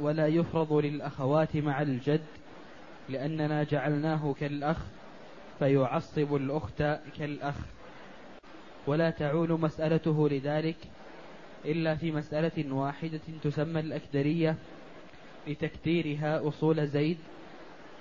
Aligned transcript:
ولا 0.00 0.26
يفرض 0.26 0.72
للأخوات 0.72 1.56
مع 1.56 1.82
الجد 1.82 2.20
لأننا 3.08 3.62
جعلناه 3.62 4.34
كالأخ 4.40 4.76
فيعصب 5.58 6.34
الأخت 6.34 6.82
كالأخ. 7.18 7.54
ولا 8.86 9.10
تعول 9.10 9.60
مسألته 9.60 10.28
لذلك 10.28 10.76
إلا 11.64 11.94
في 11.94 12.12
مسألة 12.12 12.74
واحدة 12.74 13.20
تسمى 13.42 13.80
الأكدرية 13.80 14.56
لتكديرها 15.46 16.48
أصول 16.48 16.86
زيد 16.86 17.18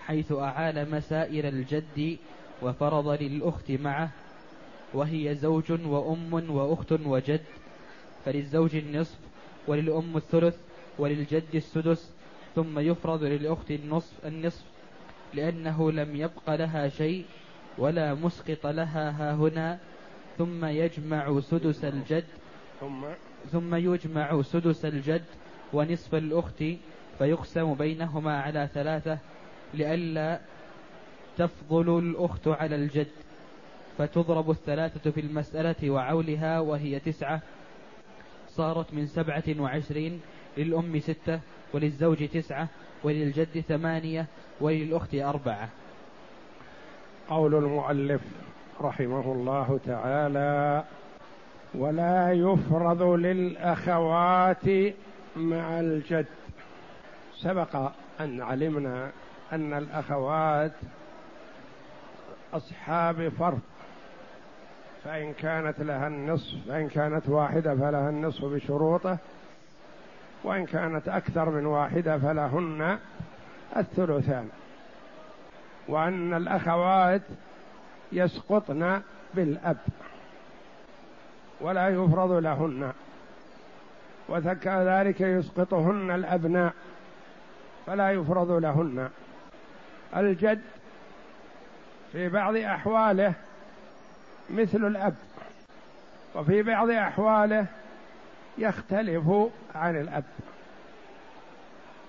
حيث 0.05 0.32
أعال 0.32 0.91
مسائل 0.91 1.45
الجد 1.45 2.18
وفرض 2.62 3.07
للأخت 3.21 3.71
معه 3.71 4.09
وهي 4.93 5.35
زوج 5.35 5.71
وأم 5.71 6.49
وأخت 6.49 6.91
وجد 6.91 7.41
فللزوج 8.26 8.76
النصف 8.76 9.18
وللأم 9.68 10.18
الثلث 10.18 10.55
وللجد 10.99 11.55
السدس 11.55 12.11
ثم 12.55 12.79
يفرض 12.79 13.23
للأخت 13.23 13.71
النصف 13.71 14.25
النصف 14.25 14.63
لأنه 15.33 15.91
لم 15.91 16.15
يبق 16.15 16.49
لها 16.49 16.89
شيء 16.89 17.26
ولا 17.77 18.13
مسقط 18.13 18.67
لها 18.67 19.09
ها 19.09 19.34
هنا 19.35 19.79
ثم 20.37 20.65
يجمع 20.65 21.39
سدس 21.39 21.85
الجد 21.85 22.23
ثم 22.79 23.05
ثم 23.51 23.76
يجمع 23.76 24.41
سدس 24.41 24.85
الجد 24.85 25.23
ونصف 25.73 26.15
الأخت 26.15 26.63
فيقسم 27.17 27.73
بينهما 27.73 28.41
على 28.41 28.70
ثلاثة 28.73 29.17
لئلا 29.73 30.39
تفضل 31.37 31.99
الأخت 31.99 32.48
على 32.48 32.76
الجد. 32.76 33.07
فتضرب 33.98 34.51
الثلاثة 34.51 35.11
في 35.11 35.20
المسألة 35.20 35.89
وعولها 35.89 36.59
وهي 36.59 36.99
تسعة. 36.99 37.41
صارت 38.48 38.93
من 38.93 39.05
سبعة 39.05 39.43
وعشرين 39.59 40.21
للأم 40.58 41.00
ستة 41.00 41.40
وللزوج 41.74 42.27
تسعة 42.27 42.68
وللجد 43.04 43.63
ثمانية 43.68 44.26
وللأخت 44.62 45.16
أربعة. 45.16 45.70
قول 47.30 47.55
المؤلف 47.55 48.22
رحمه 48.82 49.32
الله 49.32 49.80
تعالى 49.85 50.84
ولا 51.76 52.32
يفرض 52.32 53.02
للأخوات 53.02 54.66
مع 55.35 55.80
الجد 55.80 56.26
سبق 57.38 57.91
أن 58.20 58.41
علمنا 58.41 59.12
أن 59.54 59.74
الأخوات 59.74 60.74
أصحاب 62.54 63.30
فرض. 63.30 63.60
فإن 65.03 65.34
كانت 65.34 65.80
لها 65.80 66.08
النصف 66.08 66.68
فإن 66.68 66.90
كانت 66.90 67.30
واحدة 67.30 67.75
فلها 67.75 68.09
النصف 68.09 68.46
بشروطه. 68.46 69.18
وإن 70.44 70.66
كانت 70.66 71.07
أكثر 71.09 71.50
من 71.50 71.66
واحدة 71.66 72.18
فلهن 72.18 73.00
الثلثان. 73.78 74.50
وأن 75.88 76.34
الأخوات 76.34 77.22
يسقطن 78.12 79.02
بالأب 79.34 79.78
ولا 81.61 81.89
يفرض 81.89 82.31
لهن 82.31 82.91
وكذلك 84.29 85.22
يسقطهن 85.22 86.11
الأبناء 86.11 86.73
فلا 87.85 88.11
يفرض 88.11 88.51
لهن. 88.51 89.09
الجد 90.16 90.61
في 92.11 92.29
بعض 92.29 92.56
أحواله 92.56 93.34
مثل 94.50 94.88
الأب 94.88 95.16
وفي 96.35 96.63
بعض 96.63 96.90
أحواله 96.90 97.66
يختلف 98.57 99.31
عن 99.75 99.95
الأب. 99.95 100.23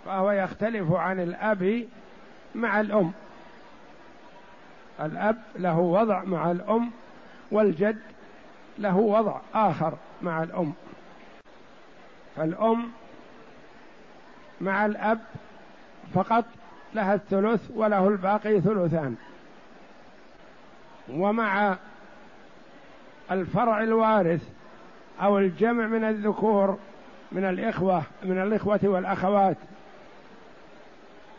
فهو 0.05 0.31
يختلف 0.31 0.93
عن 0.93 1.21
الأب 1.21 1.89
مع 2.55 2.81
الأم. 2.81 3.13
الأب 5.01 5.43
له 5.57 5.79
وضع 5.79 6.25
مع 6.25 6.51
الأم 6.51 6.91
والجد 7.51 7.99
له 8.79 8.97
وضع 8.97 9.41
آخر 9.55 9.95
مع 10.23 10.43
الأم. 10.43 10.73
فالأم 12.37 12.91
مع 14.61 14.87
الأب 14.87 15.21
فقط 16.15 16.45
لها 16.95 17.15
الثلث 17.15 17.71
وله 17.75 18.09
الباقي 18.09 18.61
ثلثان. 18.61 19.17
ومع 21.09 21.77
الفرع 23.31 23.83
الوارث 23.83 24.58
أو 25.21 25.39
الجمع 25.39 25.87
من 25.87 26.05
الذكور 26.05 26.79
من 27.33 27.45
الإخوة 27.45 28.03
من 28.23 28.43
الإخوة 28.43 28.81
والأخوات. 28.83 29.57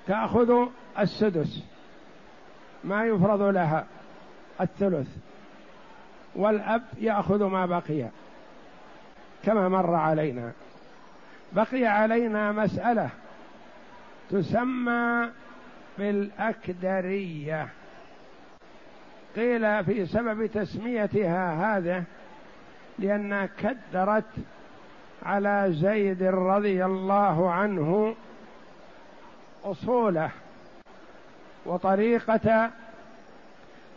تأخذ 0.07 0.67
السدس 0.99 1.63
ما 2.83 3.05
يفرض 3.05 3.41
لها 3.41 3.85
الثلث 4.61 5.07
والأب 6.35 6.83
يأخذ 6.97 7.43
ما 7.43 7.65
بقي. 7.65 8.09
كما 9.43 9.69
مر 9.69 9.95
علينا. 9.95 10.51
بقي 11.53 11.85
علينا 11.85 12.51
مسألة 12.51 13.09
تسمى 14.29 15.29
بالأكدرية. 15.97 17.69
قيل 19.35 19.85
في 19.85 20.05
سبب 20.05 20.45
تسميتها 20.45 21.77
هذه 21.77 22.03
لأنها 22.99 23.49
كدرت 23.59 24.23
على 25.23 25.65
زيد 25.69 26.23
رضي 26.23 26.85
الله 26.85 27.51
عنه 27.51 28.15
أصوله 29.63 30.31
وطريقة 31.65 32.71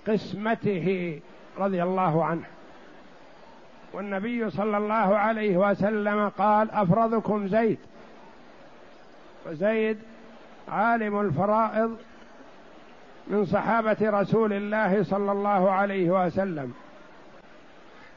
قسمته 0.09 1.21
رضي 1.59 1.83
الله 1.83 2.25
عنه. 2.25 2.45
والنبي 3.93 4.51
صلى 4.51 4.77
الله 4.77 5.17
عليه 5.17 5.57
وسلم 5.57 6.29
قال 6.29 6.71
أفرضكم 6.71 7.49
زيد. 7.49 7.79
وزيد 9.47 9.99
عالم 10.69 11.21
الفرائض 11.21 11.97
من 13.27 13.45
صحابة 13.45 13.97
رسول 14.01 14.53
الله 14.53 15.05
صلى 15.05 15.33
الله 15.33 15.71
عليه 15.71 16.11
وسلم. 16.11 16.75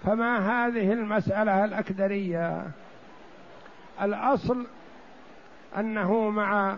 فما 0.05 0.37
هذه 0.37 0.93
المسألة 0.93 1.65
الأكدرية؟ 1.65 2.63
الأصل 4.01 4.67
أنه 5.77 6.29
مع 6.29 6.75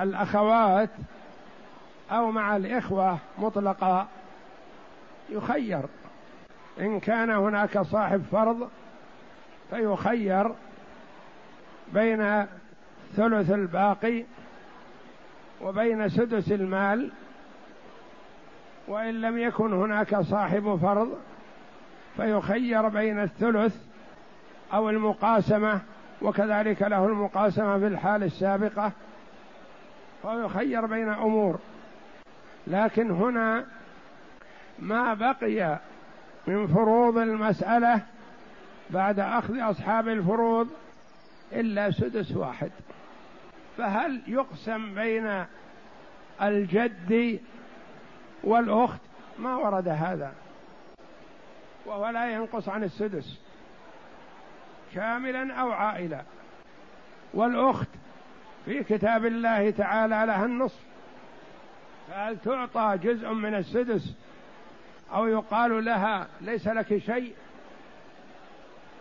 الأخوات 0.00 0.90
أو 2.10 2.30
مع 2.30 2.56
الإخوة 2.56 3.18
مطلقا 3.38 4.08
يخير. 5.30 5.82
إن 6.80 7.00
كان 7.00 7.30
هناك 7.30 7.78
صاحب 7.78 8.22
فرض 8.32 8.68
فيخير 9.70 10.54
بين 11.94 12.46
ثلث 13.16 13.50
الباقي 13.50 14.24
وبين 15.62 16.08
سدس 16.08 16.52
المال 16.52 17.10
وإن 18.88 19.20
لم 19.20 19.38
يكن 19.38 19.72
هناك 19.72 20.20
صاحب 20.20 20.78
فرض 20.82 21.18
فيخير 22.16 22.88
بين 22.88 23.22
الثلث 23.22 23.76
أو 24.72 24.90
المقاسمة 24.90 25.80
وكذلك 26.22 26.82
له 26.82 27.06
المقاسمة 27.06 27.78
في 27.78 27.86
الحال 27.86 28.22
السابقة 28.22 28.92
فيخير 30.22 30.86
بين 30.86 31.08
أمور. 31.08 31.58
لكن 32.66 33.10
هنا 33.10 33.64
ما 34.78 35.14
بقي 35.14 35.78
من 36.46 36.66
فروض 36.66 37.18
المسألة 37.18 38.00
بعد 38.90 39.18
أخذ 39.18 39.60
أصحاب 39.60 40.08
الفروض 40.08 40.68
إلا 41.52 41.90
سدس 41.90 42.32
واحد. 42.32 42.70
فهل 43.78 44.20
يقسم 44.26 44.94
بين 44.94 45.44
الجد 46.42 47.40
والأخت؟ 48.44 49.00
ما 49.38 49.56
ورد 49.56 49.88
هذا. 49.88 50.32
وهو 51.86 52.08
لا 52.08 52.32
ينقص 52.32 52.68
عن 52.68 52.84
السدس. 52.84 53.38
كاملا 54.94 55.54
أو 55.54 55.72
عائلا. 55.72 56.22
والأخت 57.34 57.88
في 58.64 58.84
كتاب 58.84 59.26
الله 59.26 59.70
تعالى 59.70 60.26
لها 60.26 60.44
النصف. 60.44 60.80
فهل 62.08 62.38
تعطى 62.38 62.98
جزء 63.02 63.28
من 63.32 63.54
السدس؟ 63.54 64.14
أو 65.12 65.26
يقال 65.26 65.84
لها 65.84 66.26
ليس 66.40 66.68
لك 66.68 66.98
شيء؟ 66.98 67.34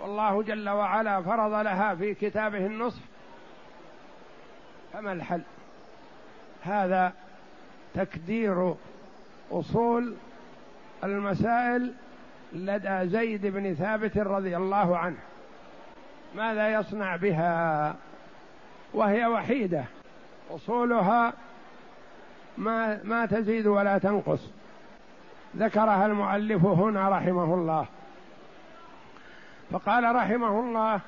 والله 0.02 0.44
جل 0.44 0.70
وعلا 0.70 1.22
فرض 1.22 1.54
لها 1.54 1.96
في 1.96 2.14
كتابه 2.14 2.66
النصف. 2.66 3.02
فما 4.94 5.14
الحل؟ 5.14 5.42
هذا 6.64 7.14
تكدير 7.94 8.76
أصول 9.52 10.16
المسائل 11.04 11.94
لدى 12.54 13.10
زيد 13.10 13.46
بن 13.46 13.76
ثابت 13.76 14.18
رضي 14.18 14.58
الله 14.58 14.98
عنه. 14.98 15.18
ماذا 16.36 16.74
يصنع 16.74 17.16
بها؟ 17.16 17.96
وهي 18.94 19.26
وحيدة. 19.26 19.84
أصولها 20.52 21.34
ما 22.58 23.00
ما 23.04 23.26
تزيد 23.26 23.68
ولا 23.68 23.98
تنقص. 23.98 24.50
ذكرها 25.58 26.06
المؤلف 26.06 26.66
هنا 26.66 27.10
رحمه 27.10 27.54
الله. 27.54 27.86
فقال 29.72 30.16
رحمه 30.16 30.60
الله 30.60 31.00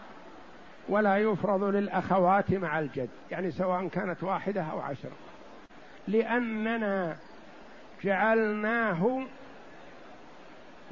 ولا 0.90 1.18
يفرض 1.18 1.64
للأخوات 1.64 2.52
مع 2.52 2.80
الجد 2.80 3.10
يعني 3.32 3.52
سواء 3.52 3.88
كانت 3.88 4.24
واحدة 4.24 4.62
أو 4.62 4.80
عشرة. 4.80 5.12
لأننا 6.08 7.16
جعلناه 8.04 9.22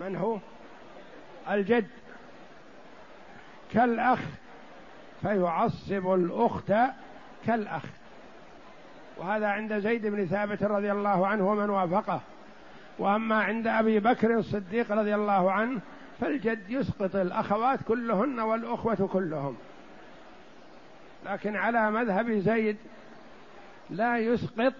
من 0.01 0.15
هو؟ 0.15 0.37
الجد. 1.51 1.87
كالأخ 3.73 4.19
فيعصب 5.21 6.13
الأخت 6.13 6.73
كالأخ. 7.45 7.83
وهذا 9.17 9.47
عند 9.47 9.79
زيد 9.79 10.07
بن 10.07 10.25
ثابت 10.25 10.63
رضي 10.63 10.91
الله 10.91 11.27
عنه 11.27 11.49
ومن 11.51 11.69
وافقه. 11.69 12.21
وأما 12.99 13.43
عند 13.43 13.67
أبي 13.67 13.99
بكر 13.99 14.37
الصديق 14.37 14.91
رضي 14.91 15.15
الله 15.15 15.51
عنه 15.51 15.79
فالجد 16.21 16.69
يسقط 16.69 17.15
الأخوات 17.15 17.79
كلهن 17.87 18.39
والأخوة 18.39 19.09
كلهم. 19.13 19.57
لكن 21.25 21.55
على 21.55 21.91
مذهب 21.91 22.31
زيد 22.31 22.77
لا 23.89 24.17
يسقط 24.17 24.73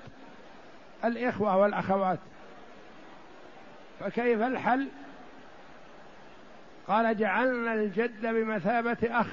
الإخوة 1.06 1.58
والأخوات. 1.58 2.20
فكيف 4.00 4.42
الحل؟ 4.42 4.88
قال 6.88 7.18
جعلنا 7.18 7.74
الجد 7.74 8.22
بمثابة 8.22 8.98
أخ 9.04 9.28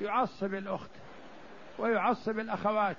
يعصب 0.00 0.54
الأخت 0.54 0.90
ويعصب 1.78 2.38
الأخوات 2.38 2.96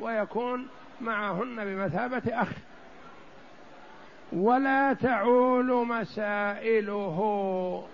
ويكون 0.00 0.68
معهن 1.00 1.64
بمثابة 1.64 2.42
أخ. 2.42 2.48
ولا 4.32 4.92
تعول 4.92 5.86
مسائله 5.86 7.88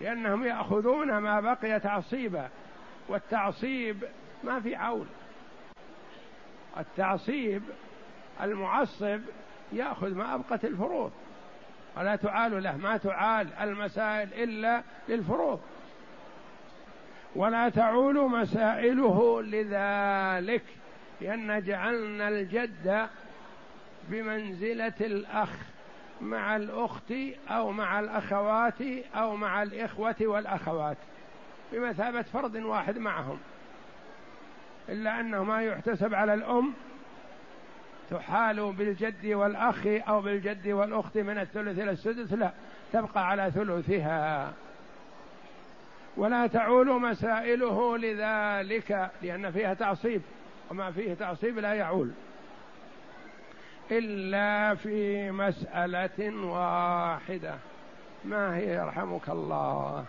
لأنهم 0.00 0.44
يأخذون 0.44 1.18
ما 1.18 1.40
بقي 1.40 1.80
تعصيبا 1.80 2.48
والتعصيب 3.08 4.04
ما 4.44 4.60
في 4.60 4.76
عول. 4.76 5.06
التعصيب 6.78 7.62
المعصب 8.42 9.20
يأخذ 9.72 10.14
ما 10.14 10.34
أبقت 10.34 10.64
الفروض. 10.64 11.12
ولا 11.96 12.16
تعال 12.16 12.62
له 12.62 12.76
ما 12.76 12.96
تعال 12.96 13.48
المسائل 13.60 14.34
إلا 14.34 14.82
للفروض. 15.08 15.60
ولا 17.36 17.68
تعول 17.68 18.30
مسائله 18.30 19.42
لذلك 19.42 20.62
لأن 21.20 21.62
جعلنا 21.62 22.28
الجد 22.28 23.08
بمنزلة 24.08 24.92
الأخ 25.00 25.48
مع 26.20 26.56
الأخت 26.56 27.14
أو 27.48 27.72
مع 27.72 28.00
الأخوات 28.00 28.82
أو 29.14 29.36
مع 29.36 29.62
الإخوة 29.62 30.16
والأخوات 30.20 30.96
بمثابة 31.72 32.22
فرد 32.22 32.56
واحد 32.56 32.98
معهم. 32.98 33.38
إلا 34.88 35.20
أنه 35.20 35.44
ما 35.44 35.62
يحتسب 35.62 36.14
على 36.14 36.34
الأم 36.34 36.74
تحال 38.10 38.72
بالجد 38.72 39.26
والأخ 39.26 39.86
أو 39.86 40.20
بالجد 40.20 40.68
والأخت 40.68 41.18
من 41.18 41.38
الثلث 41.38 41.78
إلى 41.78 41.90
السدس؟ 41.90 42.32
لا 42.32 42.52
تبقى 42.92 43.28
على 43.28 43.50
ثلثها. 43.50 44.52
ولا 46.16 46.46
تعول 46.46 47.00
مسائله 47.00 47.98
لذلك 47.98 49.10
لأن 49.22 49.50
فيها 49.50 49.74
تعصيب 49.74 50.22
وما 50.70 50.90
فيه 50.90 51.14
تعصيب 51.14 51.58
لا 51.58 51.74
يعول. 51.74 52.10
إلا 53.90 54.74
في 54.74 55.30
مسألة 55.30 56.46
واحدة. 56.46 57.54
ما 58.24 58.56
هي 58.56 58.74
يرحمك 58.74 59.28
الله؟ 59.28 60.04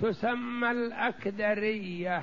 تسمى 0.00 0.70
الأكدرية. 0.70 2.22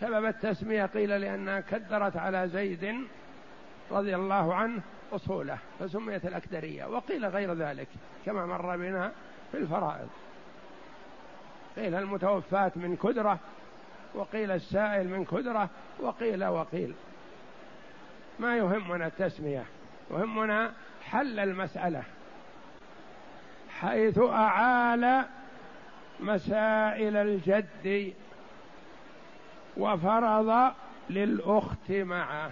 سبب 0.00 0.24
التسمية 0.24 0.86
قيل 0.86 1.20
لأنها 1.20 1.60
كدرت 1.60 2.16
على 2.16 2.48
زيد 2.48 3.06
رضي 3.90 4.16
الله 4.16 4.54
عنه 4.54 4.82
أصوله 5.12 5.58
فسميت 5.80 6.26
الأكدرية 6.26 6.84
وقيل 6.84 7.26
غير 7.26 7.54
ذلك 7.54 7.88
كما 8.26 8.46
مر 8.46 8.76
بنا 8.76 9.12
في 9.52 9.58
الفرائض. 9.58 10.08
قيل 11.76 11.94
المتوفاة 11.94 12.72
من 12.76 12.96
كدرة 12.96 13.38
وقيل 14.14 14.50
السائل 14.50 15.08
من 15.08 15.24
كدرة 15.24 15.68
وقيل 16.00 16.44
وقيل. 16.44 16.94
ما 18.38 18.56
يهمنا 18.56 19.06
التسمية 19.06 19.64
يهمنا 20.10 20.72
حل 21.04 21.38
المسألة 21.38 22.02
حيث 23.80 24.18
أعال 24.18 25.24
مسائل 26.20 27.16
الجد 27.16 28.14
وفرض 29.76 30.72
للأخت 31.10 31.90
معه. 31.90 32.50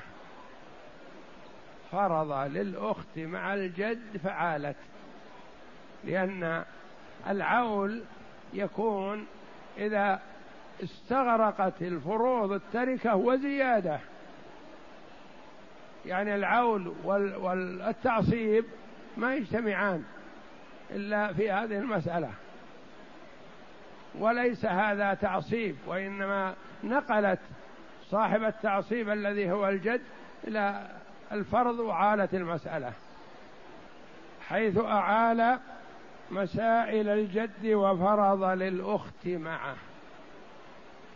فرض 1.92 2.32
للأخت 2.32 3.18
مع 3.18 3.54
الجد 3.54 4.16
فعالت. 4.24 4.76
لأن 6.04 6.64
العول 7.28 8.02
يكون 8.52 9.26
إذا 9.78 10.20
استغرقت 10.82 11.82
الفروض 11.82 12.52
التركة 12.52 13.16
وزيادة. 13.16 13.98
يعني 16.06 16.34
العول 16.34 16.92
والتعصيب 17.04 18.64
ما 19.16 19.34
يجتمعان 19.34 20.04
إلا 20.90 21.32
في 21.32 21.50
هذه 21.50 21.78
المسألة. 21.78 22.30
وليس 24.18 24.64
هذا 24.64 25.14
تعصيب 25.14 25.76
وإنما 25.86 26.54
نقلت 26.84 27.38
صاحب 28.10 28.42
التعصيب 28.42 29.08
الذي 29.08 29.50
هو 29.50 29.68
الجد 29.68 30.00
إلى 30.44 30.90
الفرض 31.32 31.78
وعالت 31.78 32.34
المسألة 32.34 32.92
حيث 34.48 34.78
أعال 34.78 35.58
مسائل 36.30 37.08
الجد 37.08 37.66
وفرض 37.66 38.44
للأخت 38.44 39.26
معه. 39.26 39.76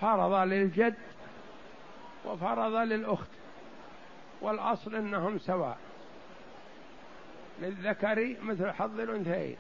فرض 0.00 0.32
للجد 0.32 0.94
وفرض 2.24 2.74
للأخت 2.74 3.30
والأصل 4.40 4.94
أنهم 4.94 5.38
سواء. 5.38 5.78
للذكر 7.62 8.36
مثل 8.42 8.70
حظ 8.70 9.00
الأنثيين. 9.00 9.56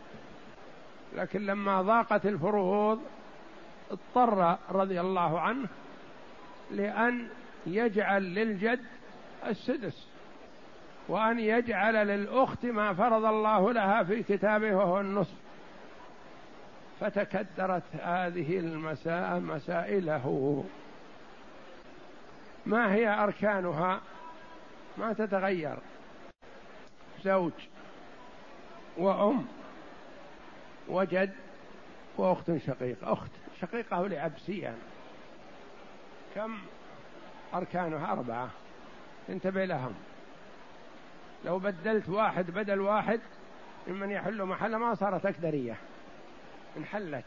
لكن 1.16 1.46
لما 1.46 1.82
ضاقت 1.82 2.26
الفروض 2.26 3.00
اضطر 3.90 4.56
رضي 4.70 5.00
الله 5.00 5.40
عنه 5.40 5.68
لأن 6.70 7.28
يجعل 7.66 8.22
للجد 8.22 8.80
السدس 9.46 10.06
وأن 11.08 11.40
يجعل 11.40 11.94
للأخت 11.94 12.66
ما 12.66 12.94
فرض 12.94 13.24
الله 13.24 13.72
لها 13.72 14.02
في 14.02 14.22
كتابه 14.22 14.76
وهو 14.76 15.00
النصف. 15.00 15.34
فتكدرت 17.00 17.82
هذه 18.02 18.58
المساء 18.58 19.40
مسائله. 19.40 20.64
ما 22.66 22.94
هي 22.94 23.08
أركانها؟ 23.08 24.00
ما 24.98 25.12
تتغير. 25.12 25.76
زوج 27.24 27.52
وأم 28.96 29.46
وجد 30.88 31.32
وأخت 32.16 32.56
شقيقة 32.66 33.12
أخت 33.12 33.30
شقيقة 33.60 34.06
لعبسيا 34.06 34.74
كم؟ 36.36 36.58
أركانها 37.54 38.12
أربعة. 38.12 38.50
انتبه 39.28 39.64
لهم. 39.64 39.94
لو 41.44 41.58
بدلت 41.58 42.08
واحد 42.08 42.50
بدل 42.50 42.80
واحد 42.80 43.20
ممن 43.88 44.10
يحل 44.10 44.44
محل 44.44 44.76
ما 44.76 44.94
صارت 44.94 45.26
أكدرية. 45.26 45.76
انحلت. 46.76 47.24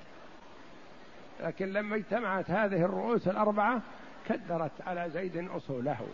لكن 1.39 1.73
لما 1.73 1.95
اجتمعت 1.95 2.51
هذه 2.51 2.85
الرؤوس 2.85 3.27
الأربعة 3.27 3.81
كدرت 4.29 4.71
على 4.87 5.09
زيد 5.09 5.49
أصوله. 5.49 6.07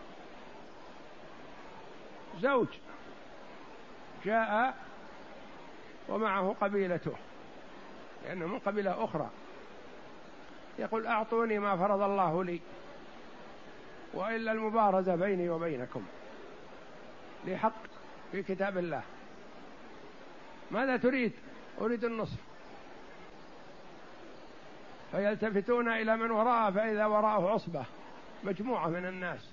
زوج 2.40 2.68
جاء 4.26 4.76
ومعه 6.10 6.56
قبيلته 6.62 7.14
لأنه 8.26 8.48
من 8.48 8.60
قبيلة 8.60 9.04
أخرى. 9.04 9.30
يقول 10.80 11.08
أعطوني 11.08 11.60
ما 11.60 11.78
فرض 11.78 12.02
الله 12.02 12.44
لي. 12.44 12.60
وإلا 14.16 14.52
المبارزة 14.52 15.16
بيني 15.16 15.50
وبينكم 15.50 16.06
لي 17.46 17.58
حق 17.58 17.74
في 18.32 18.44
كتاب 18.44 18.78
الله. 18.78 19.02
ماذا 20.72 20.98
تريد؟ 20.98 21.32
أريد 21.82 22.04
النصف 22.04 22.40
فيلتفتون 25.12 25.92
إلى 25.92 26.18
من 26.18 26.32
وراءه 26.32 26.72
فإذا 26.72 27.06
وراءه 27.06 27.50
عصبة 27.50 27.86
مجموعة 28.44 28.88
من 28.88 29.06
الناس. 29.06 29.50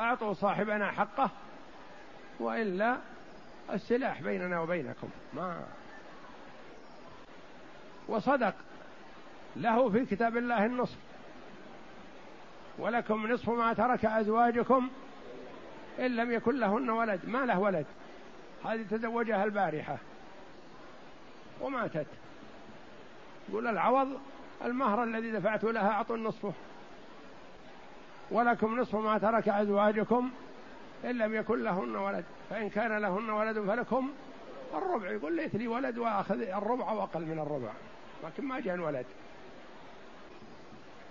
أعطوا 0.00 0.34
صاحبنا 0.34 0.90
حقه 0.90 1.30
وإلا 2.40 2.98
السلاح 3.72 4.22
بيننا 4.22 4.60
وبينكم. 4.60 5.08
ما. 5.34 5.64
وصدق. 8.08 8.54
له 9.56 9.90
في 9.90 10.04
كتاب 10.04 10.36
الله 10.36 10.66
النصف 10.66 11.07
ولكم 12.78 13.26
نصف 13.26 13.48
ما 13.48 13.72
ترك 13.72 14.04
أزواجكم 14.04 14.88
إن 15.98 16.16
لم 16.16 16.32
يكن 16.32 16.58
لهن 16.58 16.90
ولد. 16.90 17.20
ما 17.24 17.38
له 17.46 17.58
ولد. 17.58 17.86
هذه 18.64 18.84
تزوجها 18.90 19.44
البارحة. 19.44 19.96
وماتت. 21.60 22.06
يقول 23.48 23.66
العوض 23.66 24.08
المهر 24.64 25.04
الذي 25.04 25.30
دفعت 25.30 25.64
لها 25.64 25.90
أعطوا 25.90 26.16
نصفه 26.16 26.52
ولكم 28.30 28.80
نصف 28.80 28.94
ما 28.94 29.18
ترك 29.18 29.48
أزواجكم 29.48 30.30
إن 31.04 31.18
لم 31.18 31.34
يكن 31.34 31.62
لهن 31.62 31.96
ولد. 31.96 32.24
فإن 32.50 32.68
كان 32.70 32.98
لهن 32.98 33.30
ولد 33.30 33.58
فلكم 33.58 34.10
الربع. 34.74 35.10
يقول 35.10 35.36
ليت 35.36 35.54
لي 35.54 35.68
ولد 35.68 35.98
وأخذ 35.98 36.40
الربع 36.40 36.92
وأقل 36.92 37.20
من 37.20 37.38
الربع. 37.38 37.72
لكن 38.24 38.44
ما 38.44 38.60
جاء 38.60 38.78
ولد. 38.78 39.06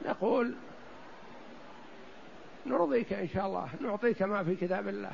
نقول 0.06 0.56
نرضيك 2.66 3.14
إن 3.14 3.28
شاء 3.28 3.46
الله. 3.46 3.70
نعطيك 3.82 4.22
ما 4.22 4.44
في 4.44 4.56
كتاب 4.56 4.88
الله. 4.88 5.12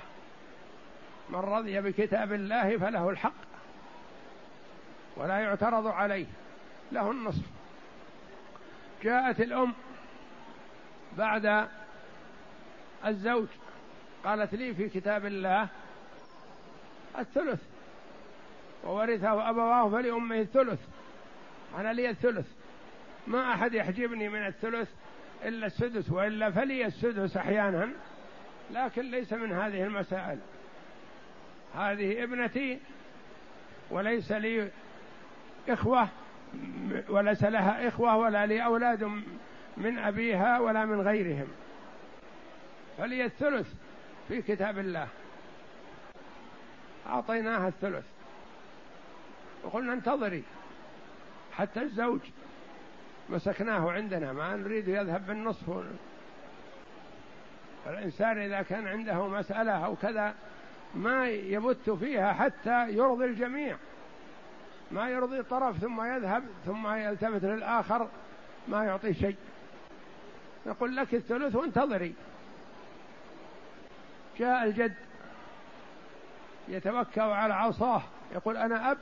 من 1.30 1.40
رضي 1.40 1.82
بكتاب 1.82 2.34
الله 2.34 2.78
فله 2.78 3.10
الحق 3.10 3.34
ولا 5.18 5.40
يعترض 5.40 5.88
عليه. 5.88 6.26
له 6.92 7.12
النصف. 7.12 7.44
جاءت 9.04 9.40
الأم 9.40 9.74
بعد 11.18 11.68
الزوج. 13.06 13.48
قالت 14.24 14.54
لي 14.54 14.74
في 14.74 14.90
كتاب 14.90 15.26
الله 15.26 15.68
الثلث. 17.20 17.62
وورثه 18.84 19.50
أبواه 19.50 19.90
فلأمه 19.90 20.40
الثلث. 20.40 20.80
أنا 21.78 21.94
لي 21.94 22.10
الثلث. 22.10 22.48
ما 23.28 23.54
أحد 23.54 23.74
يحجبني 23.74 24.30
من 24.30 24.48
الثلث. 24.48 24.90
إلا 25.48 25.66
السدس 25.68 26.12
وإلا 26.12 26.52
فلي 26.52 26.86
السدس 26.86 27.38
أحيانا 27.38 27.90
لكن 28.72 29.12
ليس 29.12 29.34
من 29.34 29.52
هذه 29.52 29.84
المسائل. 29.84 30.40
هذه 31.76 32.24
ابنتي 32.24 32.80
وليس 33.92 34.32
لي 34.32 34.72
إخوة 35.70 36.08
وليس 37.10 37.44
لها 37.44 37.88
إخوة 37.88 38.18
ولا 38.18 38.46
لي 38.46 38.66
أولاد 38.66 39.04
من 39.78 39.98
أبيها 39.98 40.60
ولا 40.60 40.86
من 40.86 41.02
غيرهم. 41.02 41.48
فلي 42.98 43.26
الثلث 43.26 43.74
في 44.28 44.42
كتاب 44.42 44.80
الله. 44.80 45.08
أعطيناها 47.08 47.68
الثلث. 47.68 48.06
وقلنا 49.64 49.94
انتظري 49.94 50.44
حتى 51.54 51.82
الزوج 51.82 52.20
مسكناه 53.30 53.92
عندنا 53.92 54.34
ما 54.34 54.56
نريد 54.56 54.88
يذهب 54.88 55.28
بالنصف 55.28 55.84
الإنسان 57.88 58.38
إذا 58.38 58.62
كان 58.62 58.88
عنده 58.88 59.28
مسألة 59.28 59.86
أو 59.86 59.96
كذا 59.96 60.34
ما 60.96 61.28
يبت 61.28 61.90
فيها 61.90 62.34
حتى 62.34 62.90
يرضي 62.90 63.26
الجميع. 63.26 63.78
ما 64.92 65.10
يرضي 65.10 65.44
طرف 65.44 65.78
ثم 65.78 66.04
يذهب 66.04 66.44
ثم 66.66 66.88
يلتفت 66.88 67.44
للآخر 67.44 68.08
ما 68.68 68.84
يعطي 68.84 69.14
شيء. 69.14 69.36
يقول 70.66 70.96
لك 70.96 71.14
الثلث 71.14 71.56
وانتظري. 71.56 72.14
جاء 74.40 74.64
الجد 74.64 74.94
يتوكل 76.68 77.22
على 77.22 77.54
عصاه 77.54 78.02
يقول 78.34 78.58
أنا 78.58 78.92
أب 78.92 78.98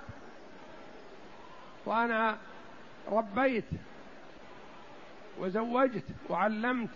وأنا 1.85 2.37
ربيت. 3.11 3.65
وزوجت 5.41 6.03
وعلمت 6.29 6.89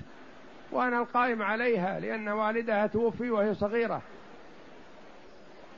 وأنا 0.71 0.99
القائم 0.99 1.41
عليها 1.41 1.99
لأن 1.99 2.29
والدها 2.29 2.87
توفي 2.87 3.29
وهي 3.29 3.53
صغيرة. 3.53 4.01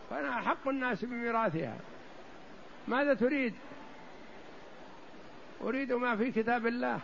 فأنا 0.10 0.40
أحق 0.40 0.68
الناس 0.68 1.06
بميراثها. 1.06 1.78
ماذا 2.88 3.14
تريد؟ 3.14 3.54
أريد 5.64 5.94
ما 5.94 6.16
في 6.16 6.32
كتاب 6.32 6.68
الله 6.68 7.00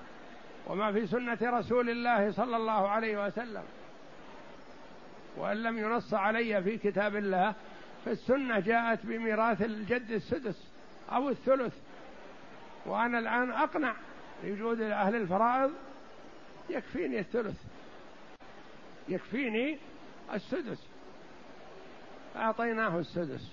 وما 0.68 0.92
في 0.92 1.08
سنة 1.08 1.38
رسول 1.44 1.90
الله 1.90 2.32
صلى 2.32 2.58
الله 2.58 2.90
عليه 2.90 3.26
وسلم. 3.26 3.64
وأن 5.38 5.64
لم 5.64 5.78
ينص 5.78 6.14
علي 6.14 6.64
في 6.64 6.78
كتاب 6.78 7.16
الله 7.16 7.54
فالسنة 8.06 8.60
جاءت 8.60 9.00
بميراث 9.04 9.62
الجد 9.62 10.12
السدس 10.12 10.68
أو 11.12 11.30
الثلث. 11.30 11.74
وأنا 12.86 13.20
الآن 13.20 13.52
أقنع 13.52 13.94
لوجود 14.44 14.82
أهل 14.82 15.16
الفرائض 15.16 15.72
يكفيني 16.70 17.20
الثلث. 17.20 17.58
يكفيني 19.10 19.78
السدس. 20.34 20.88
أعطيناه 22.36 23.00
السدس. 23.00 23.52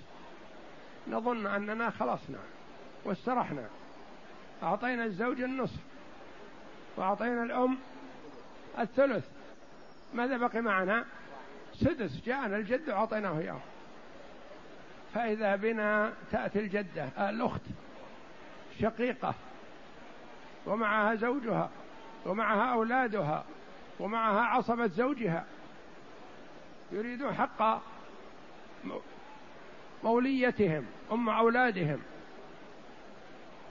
نظن 1.07 1.47
أننا 1.47 1.89
خلصنا 1.89 2.39
واسترحنا. 3.05 3.65
أعطينا 4.63 5.05
الزوج 5.05 5.41
النصف. 5.41 5.79
وأعطينا 6.97 7.43
الأم 7.43 7.77
الثلث. 8.79 9.25
ماذا 10.13 10.37
بقي 10.37 10.61
معنا؟ 10.61 11.05
سدس. 11.73 12.21
جاءنا 12.25 12.57
الجد 12.57 12.89
وأعطيناه 12.89 13.39
إياه. 13.39 13.59
فإذا 15.13 15.55
بنا 15.55 16.13
تأتي 16.31 16.59
الجدة 16.59 17.29
الأخت 17.29 17.61
شقيقة. 18.81 19.33
ومعها 20.65 21.15
زوجها 21.15 21.69
ومعها 22.25 22.73
أولادها 22.73 23.45
ومعها 23.99 24.41
عصبة 24.41 24.87
زوجها. 24.87 25.45
يريدون 26.91 27.33
حق 27.33 27.81
موليتهم 30.03 30.85
أم 31.11 31.29
أولادهم. 31.29 31.99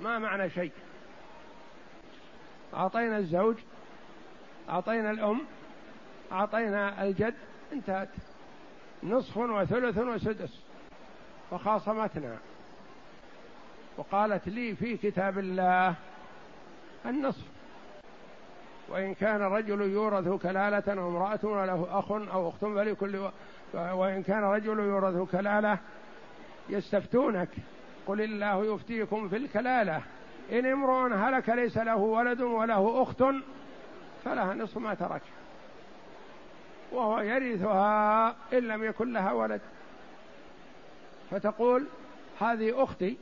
ما 0.01 0.19
معنى 0.19 0.51
شيء؟ 0.51 0.73
أعطينا 2.75 3.19
الزوج 3.19 3.57
أعطينا 4.69 5.11
الأم 5.11 5.41
أعطينا 6.33 7.03
الجد 7.03 7.35
انتهت. 7.73 8.09
نصف 9.03 9.37
وثلث 9.37 9.99
وسدس. 9.99 10.61
فخاصمتنا 11.51 12.39
وقالت 13.97 14.49
لي 14.49 14.77
في 14.77 14.97
كتاب 14.97 15.39
الله 15.39 15.95
النصف. 17.07 17.45
وإن 18.89 19.15
كان 19.15 19.41
رجل 19.41 19.81
يورث 19.81 20.29
كلالة 20.43 21.01
أو 21.01 21.09
امرأة 21.09 21.39
وله 21.43 21.87
أخ 21.91 22.13
أو 22.13 22.49
أخت 22.49 22.61
فلكل 22.61 23.17
و... 23.17 23.31
وإن 23.75 24.23
كان 24.23 24.43
رجل 24.43 24.79
يورث 24.79 25.31
كلالة 25.31 25.79
يستفتونك. 26.69 27.49
قل 28.07 28.21
الله 28.21 28.75
يفتيكم 28.75 29.29
في 29.29 29.37
الكلالة. 29.37 30.03
إن 30.53 30.67
امرؤ 30.67 31.15
هلك 31.15 31.49
ليس 31.49 31.79
له 31.79 31.97
ولد 31.97 32.41
وله 32.41 33.03
أخت 33.03 33.25
فلها 34.25 34.55
نصف 34.55 34.79
ما 34.79 34.95
ترك. 34.95 35.23
وهو 36.93 37.21
يرثها 37.21 38.29
إن 38.53 38.59
لم 38.59 38.85
يكن 38.85 39.13
لها 39.13 39.33
ولد. 39.33 39.61
فتقول 41.31 41.87
هذه 42.41 42.83
أختي 42.83 43.17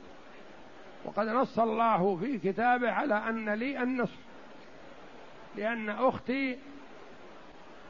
وقد 1.05 1.27
نص 1.27 1.59
الله 1.59 2.15
في 2.15 2.37
كتابه 2.37 2.91
على 2.91 3.15
أن 3.15 3.49
لي 3.49 3.83
النصف 3.83 4.17
لأن 5.55 5.89
أختي 5.89 6.57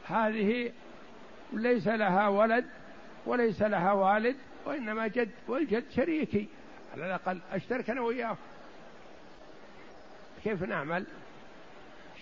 هذه 0.06 0.72
ليس 1.52 1.88
لها 1.88 2.28
ولد 2.28 2.66
وليس 3.26 3.62
لها 3.62 3.92
والد 3.92 4.36
وإنما 4.64 5.06
جد 5.06 5.30
والجد 5.48 5.84
شريكي 5.90 6.48
على 6.94 7.06
الأقل 7.06 7.40
أشترك 7.52 7.90
أنا 7.90 8.00
وياه. 8.00 8.36
كيف 10.44 10.62
نعمل؟ 10.62 11.06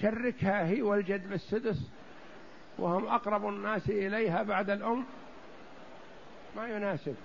شركها 0.00 0.66
هي 0.66 0.82
والجد 0.82 1.30
بالسدس 1.30 1.90
وهم 2.78 3.06
أقرب 3.06 3.48
الناس 3.48 3.88
إليها 3.88 4.42
بعد 4.42 4.70
الأم. 4.70 5.04
ما 6.56 6.68
يناسب. 6.68 7.16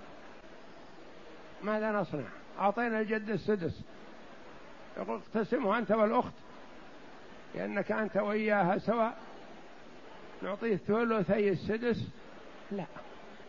ماذا 1.62 1.92
نصنع؟ 1.92 2.28
أعطينا 2.58 3.00
الجد 3.00 3.30
السدس. 3.30 3.80
يقول 4.96 5.20
اقتسمه 5.34 5.78
أنت 5.78 5.90
والأخت 5.90 6.32
لأنك 7.54 7.92
أنت 7.92 8.16
وإياها 8.16 8.78
سواء. 8.78 9.16
نعطيه 10.42 10.76
ثلثي 10.76 11.48
السدس؟ 11.48 12.08
لا. 12.72 12.84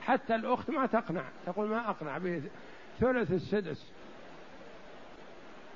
حتى 0.02 0.36
الأخت 0.36 0.70
ما 0.70 0.86
تقنع 0.86 1.24
تقول 1.46 1.68
ما 1.68 1.90
أقنع 1.90 2.18
بثلث 2.18 3.32
السدس. 3.32 3.92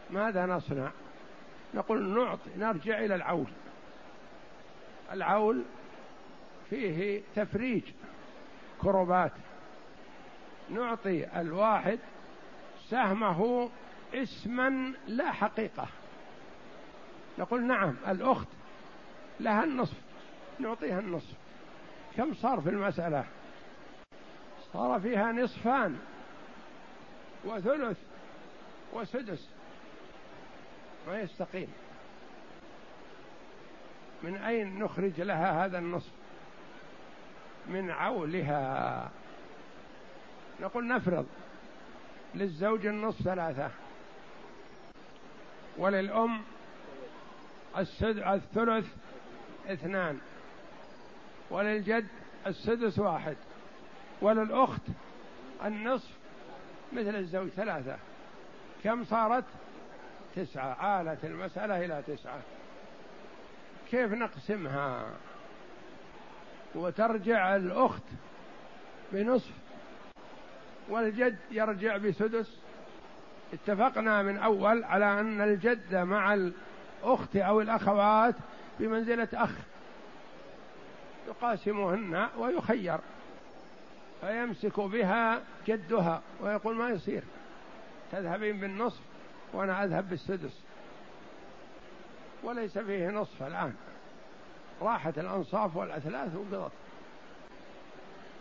ماذا 0.09 0.45
نصنع؟ 0.45 0.91
نقول 1.73 2.19
نعطي 2.19 2.49
نرجع 2.57 2.99
إلى 2.99 3.15
العول. 3.15 3.47
العول 5.11 5.63
فيه 6.69 7.21
تفريج 7.35 7.83
كربات. 8.81 9.31
نعطي 10.69 11.41
الواحد 11.41 11.99
سهمه 12.89 13.69
اسما 14.13 14.93
لا 15.07 15.31
حقيقة. 15.31 15.87
نقول 17.37 17.63
نعم 17.63 17.95
الأخت 18.07 18.47
لها 19.39 19.63
النصف 19.63 19.97
نعطيها 20.59 20.99
النصف. 20.99 21.33
كم 22.17 22.33
صار 22.33 22.61
في 22.61 22.69
المسألة؟ 22.69 23.25
صار 24.73 24.99
فيها 24.99 25.31
نصفان 25.31 25.99
وثلث 27.45 27.97
وسدس. 28.93 29.49
ما 31.07 31.19
يستقيم. 31.19 31.67
من 34.23 34.35
أين 34.35 34.79
نخرج 34.79 35.21
لها 35.21 35.65
هذا 35.65 35.77
النصف؟ 35.77 36.11
من 37.67 37.91
عولها. 37.91 39.11
نقول 40.61 40.87
نفرض. 40.87 41.25
للزوج 42.35 42.85
النصف 42.85 43.21
ثلاثة. 43.21 43.71
وللأم 45.77 46.41
الثلث 47.77 48.87
اثنان. 49.67 50.19
وللجد 51.49 52.07
السدس 52.47 52.99
واحد. 52.99 53.37
وللأخت 54.21 54.81
النصف 55.65 56.17
مثل 56.93 57.15
الزوج 57.15 57.49
ثلاثة. 57.49 57.97
كم 58.83 59.05
صارت؟ 59.05 59.45
تسعة. 60.35 60.73
عالت 60.73 61.25
المسألة 61.25 61.85
إلى 61.85 62.03
تسعة. 62.07 62.41
كيف 63.91 64.13
نقسمها؟ 64.13 65.11
وترجع 66.75 67.55
الأخت 67.55 68.03
بنصف 69.11 69.51
والجد 70.89 71.37
يرجع 71.51 71.97
بسدس. 71.97 72.57
اتفقنا 73.53 74.21
من 74.21 74.37
أول 74.37 74.83
على 74.83 75.19
أن 75.19 75.41
الجد 75.41 75.95
مع 75.95 76.33
الأخت 76.33 77.35
أو 77.35 77.61
الأخوات 77.61 78.35
بمنزلة 78.79 79.27
أخ 79.33 79.51
يقاسمهن 81.27 82.27
ويخير 82.37 82.99
فيمسك 84.21 84.79
بها 84.79 85.41
جدها 85.67 86.21
ويقول 86.41 86.75
ما 86.75 86.89
يصير 86.89 87.23
تذهبين 88.11 88.59
بالنصف 88.59 89.01
وأنا 89.53 89.83
أذهب 89.83 90.09
بالسدس. 90.09 90.59
وليس 92.43 92.77
فيه 92.77 93.09
نصف 93.09 93.43
الآن. 93.43 93.73
راحت 94.81 95.19
الأنصاف 95.19 95.75
والأثلاث 95.75 96.35
وقضت. 96.35 96.71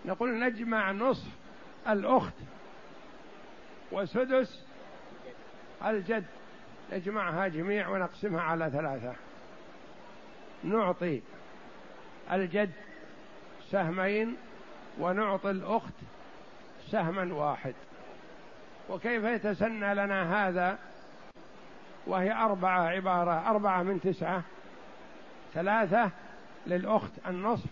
نقول 0.04 0.40
نجمع 0.40 0.92
نصف 0.92 1.28
الأخت 1.88 2.34
وسدس 3.92 4.64
الجد. 5.84 6.24
نجمعها 6.92 7.48
جميع 7.48 7.88
ونقسمها 7.88 8.40
على 8.40 8.70
ثلاثة. 8.70 9.12
نعطي 10.64 11.20
الجد 12.32 12.72
سهمين 13.70 14.36
ونعطي 14.98 15.50
الأخت 15.50 15.92
سهما 16.90 17.34
واحد. 17.34 17.74
وكيف 18.88 19.24
يتسنى 19.24 19.94
لنا 19.94 20.48
هذا؟ 20.48 20.78
وهي 22.06 22.32
أربعة 22.32 22.82
عبارة 22.82 23.50
أربعة 23.50 23.82
من 23.82 24.00
تسعة. 24.00 24.42
ثلاثة 25.54 26.10
للأخت 26.66 27.12
النصف. 27.26 27.70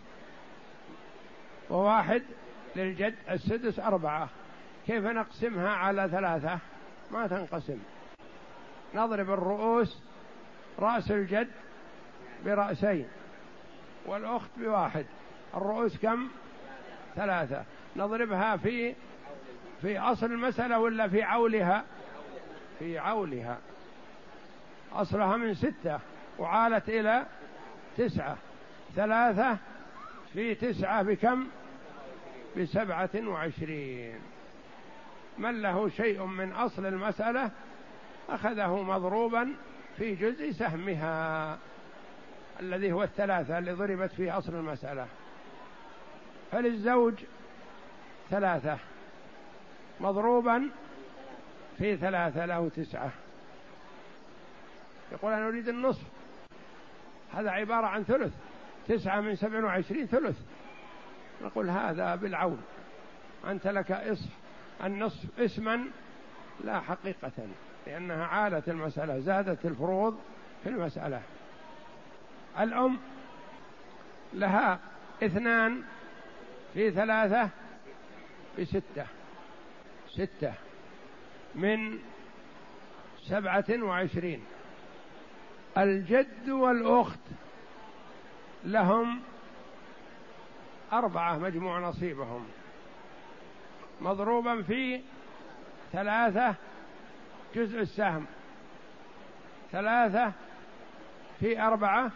وواحد 1.70 2.22
للجد 2.76 3.14
السدس 3.30 3.78
أربعة. 3.78 4.28
كيف 4.86 5.04
نقسمها 5.04 5.68
على 5.68 6.08
ثلاثة؟ 6.08 6.58
ما 7.10 7.26
تنقسم. 7.26 7.78
نضرب 8.94 9.30
الرؤوس 9.30 10.02
رأس 10.78 11.10
الجد 11.10 11.48
برأسين 12.44 13.08
والأخت 14.06 14.50
بواحد. 14.56 15.06
الرؤوس 15.54 15.96
كم؟ 15.96 16.28
ثلاثة. 17.16 17.64
نضربها 17.96 18.56
في 18.56 18.94
في 19.82 19.98
أصل 19.98 20.26
المسألة 20.26 20.78
ولا 20.78 21.08
في 21.08 21.22
عولها؟ 21.22 21.84
في 22.78 22.98
عولها. 22.98 23.58
أصلها 24.92 25.36
من 25.36 25.54
ستة 25.54 25.98
وعالت 26.38 26.88
إلى 26.88 27.26
تسعة. 27.96 28.36
ثلاثة 28.96 29.56
في 30.32 30.54
تسعة 30.54 31.02
بكم؟ 31.02 31.46
بسبعة 32.56 33.10
وعشرين. 33.14 34.18
من 35.38 35.62
له 35.62 35.88
شيء 35.88 36.24
من 36.24 36.52
أصل 36.52 36.86
المسألة 36.86 37.50
أخذه 38.28 38.82
مضروبا 38.82 39.54
في 39.96 40.14
جزء 40.14 40.52
سهمها 40.52 41.58
الذي 42.60 42.92
هو 42.92 43.02
الثلاثة 43.02 43.58
اللي 43.58 43.72
ضربت 43.72 44.12
في 44.12 44.30
أصل 44.30 44.54
المسألة. 44.54 45.06
فللزوج 46.52 47.14
ثلاثة 48.30 48.78
مضروبا 50.00 50.70
في 51.78 51.96
ثلاثة 51.96 52.46
له 52.46 52.68
تسعة. 52.68 53.10
يقول 55.12 55.32
أنا 55.32 55.48
أريد 55.48 55.68
النصف. 55.68 56.04
هذا 57.34 57.50
عبارة 57.50 57.86
عن 57.86 58.04
ثلث 58.04 58.32
تسعة 58.88 59.20
من 59.20 59.36
سبع 59.36 59.64
وعشرين 59.64 60.06
ثلث. 60.06 60.36
نقول 61.42 61.70
هذا 61.70 62.14
بالعون. 62.14 62.62
أنت 63.46 63.66
لك 63.66 63.92
إصف 63.92 64.30
النصف 64.84 65.40
اسما 65.40 65.84
لا 66.64 66.80
حقيقة 66.80 67.32
لأنها 67.86 68.26
عالت 68.26 68.68
المسألة 68.68 69.18
زادت 69.18 69.66
الفروض 69.66 70.18
في 70.62 70.68
المسألة. 70.68 71.22
الأم 72.60 72.98
لها 74.34 74.78
اثنان 75.22 75.82
في 76.74 76.90
ثلاثة 76.90 77.48
بستة 78.58 79.06
ستة 80.08 80.54
من 81.54 81.98
سبعة 83.22 83.64
وعشرين. 83.70 84.44
الجد 85.78 86.48
والأخت 86.48 87.18
لهم 88.64 89.20
أربعة 90.92 91.38
مجموع 91.38 91.78
نصيبهم. 91.80 92.46
مضروبا 94.00 94.62
في 94.62 95.00
ثلاثة 95.92 96.54
جزء 97.54 97.80
السهم. 97.80 98.26
ثلاثة 99.72 100.32
في 101.40 101.60
أربعة 101.60 102.10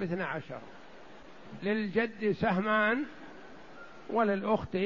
باثنى 0.00 0.22
عشر. 0.22 0.58
للجد 1.62 2.32
سهمان 2.32 3.04
وللأخت 4.10 4.78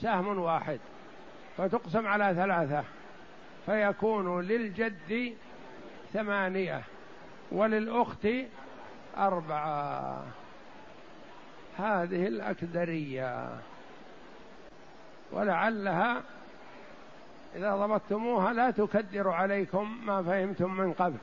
سهم 0.00 0.38
واحد. 0.38 0.80
فتقسم 1.56 2.06
على 2.06 2.34
ثلاثة. 2.34 2.84
فيكون 3.66 4.40
للجد 4.40 5.34
ثمانية 6.12 6.82
وللأخت 7.52 8.28
أربعة. 9.16 10.24
هذه 11.78 12.26
الأكدرية. 12.26 13.48
ولعلها 15.32 16.22
إذا 17.56 17.76
ضبطتموها 17.76 18.52
لا 18.52 18.70
تكدر 18.70 19.28
عليكم 19.28 20.06
ما 20.06 20.22
فهمتم 20.22 20.74
من 20.74 20.92
قبل. 20.92 21.18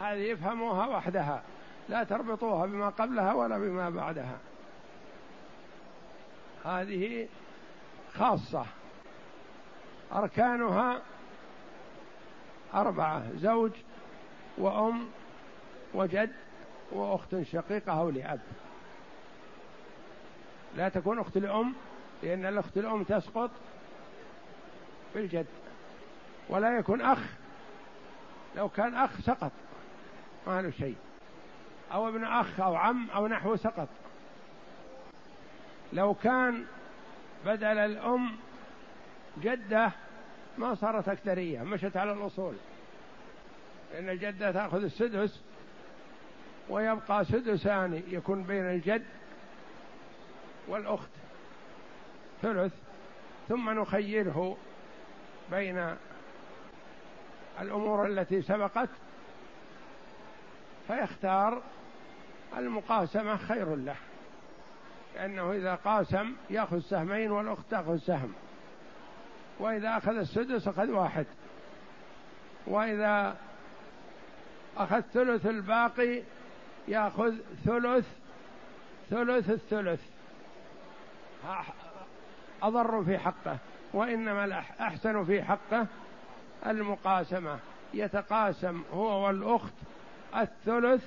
هذه 0.00 0.32
افهموها 0.32 0.86
وحدها 0.86 1.42
لا 1.88 2.04
تربطوها 2.04 2.66
بما 2.66 2.88
قبلها 2.88 3.32
ولا 3.32 3.58
بما 3.58 3.90
بعدها. 3.90 4.38
هذه 6.64 7.28
خاصة. 8.14 8.66
أركانها 10.12 11.00
أربعة 12.74 13.22
زوج 13.36 13.72
وأم 14.58 15.08
وجد 15.94 16.30
وأخت 16.92 17.42
شقيقة 17.42 18.00
أو 18.00 18.10
لأب. 18.10 18.40
لا 20.76 20.88
تكون 20.88 21.18
أخت 21.18 21.36
الأم 21.36 21.74
لأن 22.22 22.46
الأخت 22.46 22.78
الأم 22.78 23.04
تسقط 23.04 23.50
بالجد. 25.14 25.46
ولا 26.48 26.78
يكون 26.78 27.00
أخ 27.00 27.18
لو 28.56 28.68
كان 28.68 28.94
أخ 28.94 29.20
سقط 29.20 29.52
ما 30.46 30.62
له 30.62 30.70
شيء. 30.70 30.96
أو 31.92 32.08
ابن 32.08 32.24
أخ 32.24 32.60
أو 32.60 32.74
عم 32.74 33.10
أو 33.10 33.26
نحو 33.26 33.56
سقط. 33.56 33.88
لو 35.92 36.14
كان 36.14 36.64
بدل 37.46 37.78
الأم 37.78 38.36
جدة 39.42 39.90
ما 40.58 40.74
صارت 40.74 41.08
أكثرية 41.08 41.62
مشت 41.62 41.96
على 41.96 42.12
الأصول. 42.12 42.54
لأن 43.92 44.08
الجدة 44.08 44.52
تأخذ 44.52 44.82
السدس 44.84 45.40
ويبقى 46.68 47.24
سدسان 47.24 48.02
يكون 48.08 48.42
بين 48.42 48.70
الجد 48.70 49.02
والأخت. 50.68 51.10
ثلث. 52.42 52.72
ثم 53.48 53.70
نخيره 53.70 54.56
بين 55.50 55.96
الأمور 57.60 58.06
التي 58.06 58.42
سبقت. 58.42 58.88
فيختار 60.86 61.62
المقاسمة 62.56 63.36
خير 63.36 63.76
له. 63.76 63.96
لأنه 65.14 65.52
إذا 65.52 65.74
قاسم 65.74 66.34
يأخذ 66.50 66.80
سهمين 66.80 67.30
والأخت 67.30 67.70
تأخذ 67.70 67.98
سهم. 67.98 68.32
وإذا 69.58 69.96
أخذ 69.96 70.16
السدس 70.16 70.68
أخذ 70.68 70.90
واحد. 70.90 71.26
وإذا 72.66 73.36
أخذ 74.76 75.00
ثلث 75.00 75.46
الباقي 75.46 76.22
يأخذ 76.88 77.34
ثلث 77.64 78.06
ثلث 79.10 79.50
الثلث. 79.50 80.00
أضر 82.62 83.04
في 83.04 83.18
حقه 83.18 83.58
وإنما 83.92 84.44
الأحسن 84.44 85.24
في 85.24 85.42
حقه 85.42 85.86
المقاسمة. 86.66 87.58
يتقاسم 87.94 88.82
هو 88.94 89.26
والأخت 89.26 89.72
الثلث 90.36 91.04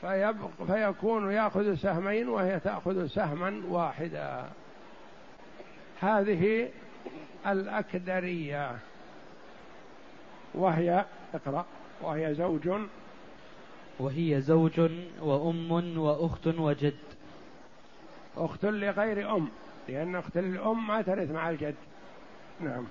فيبق 0.00 0.64
فيكون 0.66 1.32
يأخذ 1.32 1.74
سهمين 1.74 2.28
وهي 2.28 2.60
تأخذ 2.60 3.06
سهما 3.06 3.62
واحدا. 3.68 4.44
هذه 6.00 6.70
الأكدرية. 7.46 8.78
وهي 10.54 11.04
اقرأ. 11.34 11.66
وهي 12.02 12.34
زوج. 12.34 12.70
وهي 13.98 14.40
زوج 14.40 14.80
وأم 15.20 15.98
وأخت 15.98 16.46
وجد. 16.46 16.96
أخت 18.36 18.64
لغير 18.64 19.36
أم 19.36 19.48
لأن 19.88 20.16
أخت 20.16 20.36
الام 20.36 20.86
ما 20.86 21.02
ترث 21.02 21.30
مع 21.30 21.50
الجد. 21.50 21.74
نعم. 22.60 22.86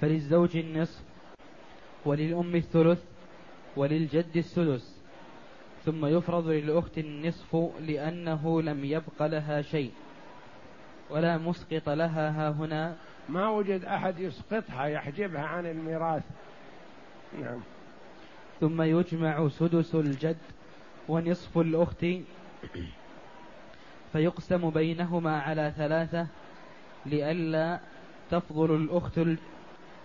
فللزوج 0.00 0.56
النصف 0.56 1.02
وللأم 2.04 2.56
الثلث 2.56 3.04
وللجد 3.76 4.36
السدس. 4.36 4.98
ثم 5.84 6.06
يفرض 6.06 6.48
للأخت 6.48 6.98
النصف 6.98 7.56
لأنه 7.80 8.62
لم 8.62 8.84
يبق 8.84 9.22
لها 9.22 9.62
شيء 9.62 9.92
ولا 11.10 11.38
مسقط 11.38 11.88
لها 11.88 12.30
ها 12.30 12.50
هنا. 12.50 12.96
ما 13.28 13.48
وجد 13.48 13.84
أحد 13.84 14.18
يسقطها 14.18 14.84
يحجبها 14.84 15.46
عن 15.46 15.66
الميراث. 15.66 16.22
نعم. 17.40 17.60
ثم 18.60 18.82
يجمع 18.82 19.48
سدس 19.48 19.94
الجد 19.94 20.36
ونصف 21.08 21.58
الأخت. 21.58 22.06
فيقسم 24.12 24.70
بينهما 24.70 25.40
على 25.40 25.72
ثلاثة 25.76 26.26
لئلا 27.06 27.80
تفضل 28.30 28.74
الأخت 28.76 29.20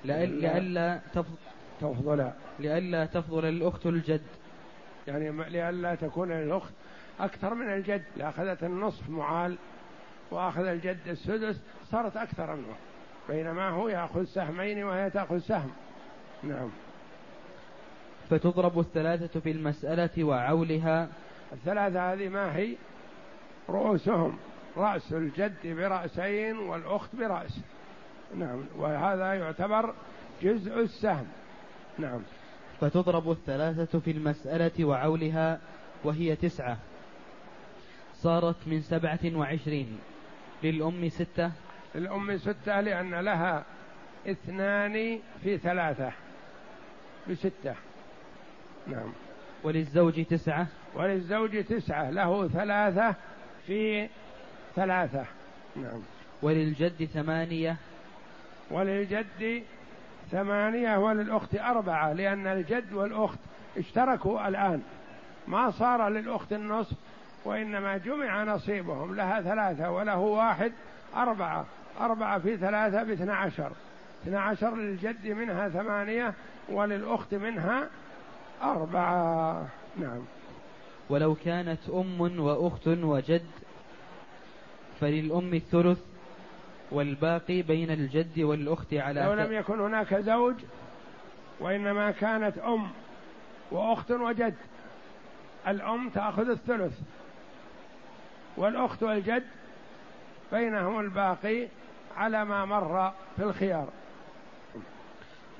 لئلا 0.06 1.00
تفضل. 1.82 2.32
لئلا 2.60 3.06
تفضل 3.06 3.46
الأخت 3.46 3.86
الجد. 3.86 4.22
يعني 5.08 5.32
لئلا 5.50 5.96
تكون 5.96 6.32
الأخت 6.32 6.74
أكثر 7.20 7.54
من 7.54 7.74
الجد. 7.74 8.04
لأخذت 8.18 8.64
النصف 8.64 9.10
معال 9.10 9.58
وأخذ 10.32 10.66
الجد 10.66 11.08
السدس 11.08 11.62
صارت 11.92 12.18
أكثر 12.18 12.56
منه. 12.56 12.76
بينما 13.30 13.70
هو 13.70 13.90
يأخذ 13.90 14.24
سهمين 14.24 14.84
وهي 14.84 15.10
تأخذ 15.10 15.40
سهم. 15.40 15.72
نعم. 16.44 16.70
فتضرب 18.30 18.80
الثلاثة 18.80 19.40
في 19.40 19.52
المسألة 19.52 20.24
وعولها. 20.24 21.08
الثلاثة 21.54 22.14
هذه 22.14 22.30
ما 22.30 22.56
هي؟ 22.56 22.76
رؤوسهم 23.70 24.38
رأس 24.78 25.14
الجد 25.14 25.68
برأسين 25.68 26.58
والأخت 26.58 27.16
برأس. 27.16 27.60
نعم 28.36 28.66
وهذا 28.78 29.34
يعتبر 29.34 29.94
جزء 30.42 30.80
السهم. 30.80 31.28
نعم. 32.00 32.22
فتضرب 32.82 33.32
الثلاثة 33.32 34.00
في 34.00 34.12
المسألة 34.12 34.86
وعولها 34.86 35.60
وهي 36.04 36.36
تسعة. 36.36 36.78
صارت 38.14 38.68
من 38.68 38.82
سبعة 38.82 39.20
وعشرين. 39.36 40.00
للأم 40.64 41.10
ستة؟ 41.10 41.52
للأم 41.96 42.38
ستة 42.38 42.82
لأن 42.82 43.16
لها 43.16 43.64
اثنان 44.28 45.20
في 45.44 45.58
ثلاثة. 45.58 46.12
بستة. 47.30 47.76
نعم. 48.88 49.14
وللزوج 49.64 50.26
تسعة؟ 50.26 50.68
وللزوج 50.96 51.64
تسعة 51.64 52.10
له 52.10 52.48
ثلاثة 52.48 53.16
في 53.68 54.10
ثلاثة. 54.76 55.26
نعم. 55.76 56.02
وللجد 56.42 57.06
ثمانية؟ 57.06 57.78
وللجد 58.72 59.64
ثمانية 60.32 60.98
وللأخت 60.98 61.56
أربعة 61.56 62.14
لأن 62.14 62.48
الجد 62.48 62.94
والأخت 62.94 63.40
اشتركوا 63.78 64.48
الآن. 64.48 64.82
ما 65.48 65.72
صار 65.72 66.10
للأخت 66.10 66.54
النصف 66.54 66.98
وإنما 67.46 67.98
جمع 67.98 68.44
نصيبهم. 68.44 69.16
لها 69.16 69.42
ثلاثة 69.42 69.92
وله 69.92 70.18
واحد 70.18 70.72
أربعة. 71.16 71.66
أربعة 72.00 72.40
في 72.40 72.58
ثلاثة 72.58 73.04
باثنى 73.04 73.32
عشر. 73.32 73.72
اثنى 74.24 74.38
عشر 74.38 74.76
للجد 74.76 75.28
منها 75.28 75.70
ثمانية 75.70 76.34
وللأخت 76.70 77.34
منها 77.34 77.88
أربعة. 78.64 79.68
نعم. 79.98 80.22
ولو 81.10 81.36
كانت 81.36 81.90
أم 81.90 82.40
وأخت 82.40 82.88
وجد 82.88 83.46
فللأم 85.00 85.54
الثلث 85.54 86.00
والباقي 86.92 87.62
بين 87.62 87.92
الجد 87.92 88.40
والأخت 88.40 88.94
على 88.94 89.22
لو 89.22 89.34
لم 89.34 89.54
يكن 89.54 89.80
هناك 89.80 90.16
زوج 90.16 90.56
وإنما 91.60 92.12
كانت 92.12 92.58
أم 92.58 92.88
وأخت 93.72 94.12
وجد 94.12 94.56
الأم 95.68 96.10
تأخذ 96.10 96.50
الثلث 96.50 97.00
والأخت 98.58 99.04
والجد 99.04 99.44
بينهم 100.52 101.00
الباقي 101.00 101.68
على 102.16 102.46
ما 102.46 102.66
مر 102.66 103.14
في 103.36 103.44
الخيار. 103.44 103.88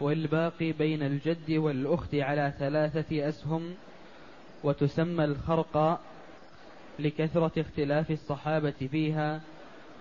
والباقي 0.02 0.72
بين 0.72 1.04
الجد 1.04 1.52
والأخت 1.52 2.16
على 2.16 2.54
ثلاثة 2.60 3.30
أسهم 3.30 3.76
وتسمى 4.64 5.24
الخرقة 5.26 6.00
لكثرة 7.00 7.62
اختلاف 7.62 8.12
الصحابة 8.12 8.88
فيها. 8.92 9.42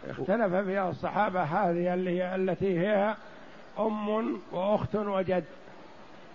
اختلف 0.09 0.55
فيها 0.55 0.91
الصحابة 0.91 1.43
هذه 1.43 1.95
اللي 1.95 2.35
التي 2.35 2.79
هي 2.79 3.17
أم 3.79 4.09
وأخت 4.53 4.97
وجد. 4.97 5.45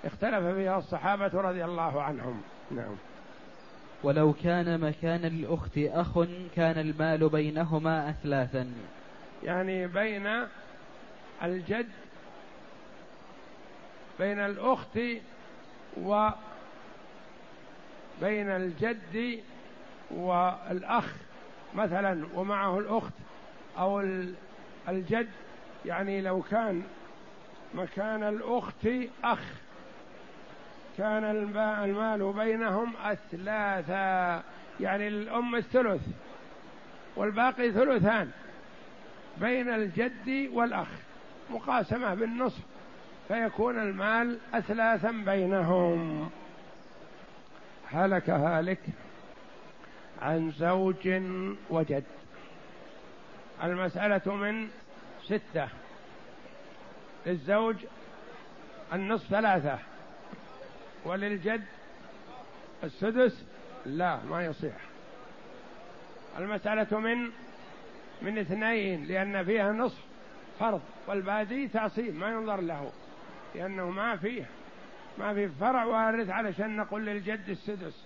اختلف 0.06 0.56
فيها 0.56 0.78
الصحابة 0.78 1.42
رضي 1.42 1.66
الله 1.66 2.02
عنهم. 2.02 2.42
نعم. 2.72 2.96
ولو 4.04 4.34
كان 4.34 4.80
مكان 4.80 5.26
الأخت 5.26 5.78
أخ 5.78 6.20
كان 6.56 6.80
المال 6.80 7.30
بينهما 7.30 8.10
أثلاثا. 8.10 8.72
يعني 9.44 9.88
بين 9.88 10.28
الجد 11.44 11.90
بين 14.20 14.40
الأخت 14.40 15.00
و 16.02 16.30
بين 18.22 18.50
الجد 18.50 19.40
والأخ 20.12 21.14
مثلا 21.76 22.26
ومعه 22.36 22.80
الأخت 22.80 23.14
أو 23.78 24.00
الجد. 24.90 25.30
يعني 25.86 26.22
لو 26.22 26.42
كان 26.42 26.84
مكان 27.74 28.24
الأخت 28.24 28.88
أخ 29.24 29.40
كان 30.98 31.24
المال 31.24 32.34
بينهم 32.34 32.94
أثلاثا. 33.04 34.44
يعني 34.80 35.08
الأم 35.08 35.56
الثلث 35.56 36.02
والباقي 37.16 37.72
ثلثان 37.72 38.32
بين 39.38 39.70
الجد 39.70 40.50
والأخ. 40.54 40.88
مقاسمة 41.50 42.14
بالنصف 42.14 42.62
فيكون 43.28 43.80
المال 43.80 44.38
أثلاثا 44.54 45.12
بينهم. 45.12 46.30
هلك 47.92 48.30
هالك 48.30 48.80
عن 50.22 50.52
زوج 50.52 51.22
وجد. 51.70 52.04
المسألة 53.64 54.36
من 54.36 54.68
ستة. 55.24 55.68
للزوج 57.26 57.76
النصف 58.94 59.30
ثلاثة. 59.30 59.80
وللجد 61.06 61.64
السدس 62.84 63.44
لا 63.86 64.20
ما 64.30 64.46
يصح 64.46 64.78
المسألة 66.38 67.00
من 67.00 67.30
من 68.22 68.38
اثنين 68.38 69.06
لأن 69.06 69.46
فيها 69.46 69.72
نصف 69.72 69.98
فرض 70.60 70.82
والباقي 71.08 71.68
تعصيب 71.68 72.16
ما 72.16 72.30
ينظر 72.32 72.62
له 72.62 72.92
لأنه 73.56 73.90
ما 73.90 74.16
فيه 74.16 74.46
ما 75.20 75.34
في 75.34 75.48
فرع 75.48 75.84
وارث 75.86 76.30
علشان 76.30 76.78
نقول 76.78 77.06
للجد 77.06 77.50
السدس. 77.50 78.04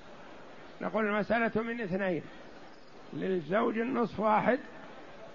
نقول 0.82 1.06
المسألة 1.06 1.62
من 1.62 1.82
اثنين 1.82 2.22
للزوج 3.14 3.78
النصف 3.78 4.20
واحد 4.20 4.60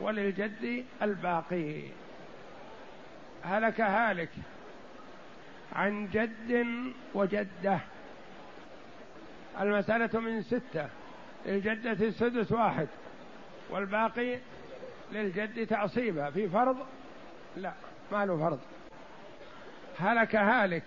وللجد 0.01 0.85
الباقي. 1.03 1.83
هلك 3.45 3.81
هالك 3.81 4.31
عن 5.73 6.09
جد 6.13 6.67
وجدة. 7.15 7.79
المسألة 9.61 10.21
من 10.21 10.43
ستة 10.43 10.89
للجدة 11.47 12.07
السدس 12.07 12.53
واحد 12.53 12.89
والباقي 13.71 14.39
للجد 15.13 15.67
تعصيبا. 15.67 16.31
في 16.31 16.49
فرض؟ 16.49 16.77
لا 17.57 17.73
ما 18.13 18.27
له 18.27 18.39
فرض. 18.39 18.61
هلك 19.99 20.37
هالك 20.37 20.85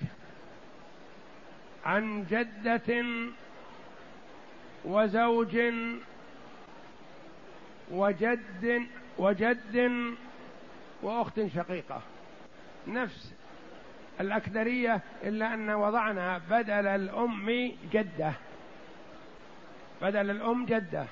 عن 1.86 2.26
جدة 2.30 3.06
وزوج 4.86 5.58
وجد 7.92 8.88
وجد 9.18 9.92
وأخت 11.02 11.42
شقيقة. 11.56 12.02
نفس 12.88 13.34
الأكدرية 14.20 15.02
إلا 15.24 15.54
أن 15.54 15.70
وضعنا 15.70 16.38
بدل 16.50 16.88
الأم 16.88 17.72
جدة. 17.92 18.34
بدل 20.02 20.30
الأم 20.30 20.66
جدة. 20.66 21.06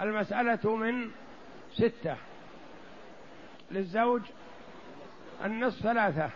المسألة 0.00 0.76
من 0.76 1.10
ستة. 1.72 2.16
للزوج 3.70 4.22
النصف 5.44 5.82
ثلاثة. 5.82 6.30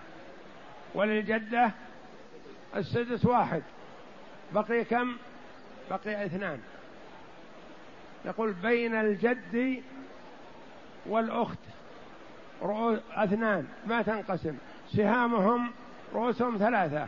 وللجدة 0.95 1.71
السدس 2.77 3.25
واحد. 3.25 3.63
بقي 4.55 4.85
كم؟ 4.85 5.17
بقي 5.91 6.27
اثنان. 6.27 6.61
يقول 8.25 8.53
بين 8.53 8.95
الجد 8.95 9.83
والأخت 11.07 11.59
رؤوس 12.63 12.99
اثنان 13.13 13.67
ما 13.87 14.03
تنقسم. 14.03 14.57
سهامهم 14.93 15.71
رؤوسهم 16.15 16.59
ثلاثة. 16.59 17.07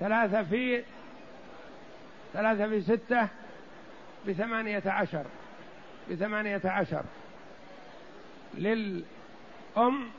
ثلاثة 0.00 0.42
في 0.42 0.84
ثلاثة 2.32 2.68
في 2.68 2.82
ستة 2.82 3.28
بثمانية 4.26 4.82
عشر. 4.86 5.24
بثمانية 6.10 6.62
عشر. 6.64 7.02
للأم 8.54 10.10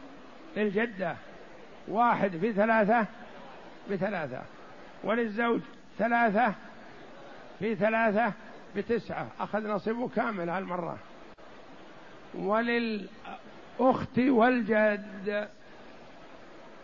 للجدة. 0.58 1.16
واحد 1.88 2.38
في 2.38 2.54
ثلاثة 2.54 3.06
بثلاثة. 3.92 4.42
وللزوج 5.06 5.62
ثلاثة 5.98 6.54
في 7.60 7.76
ثلاثة 7.76 8.34
بتسعة. 8.76 9.28
أخذ 9.40 9.68
نصيبه 9.68 10.08
كامل 10.08 10.50
هالمرة. 10.50 10.98
وللأخت 12.36 14.20
والجد 14.20 15.50